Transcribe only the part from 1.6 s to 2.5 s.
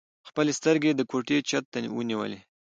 ته ونيولې.